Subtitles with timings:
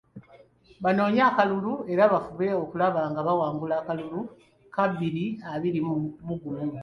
[0.83, 4.19] Banoonye akalulu era bafube okulaba nga bawangula akalulu
[4.75, 5.79] ka bbiri abiri
[6.27, 6.79] mu gumu.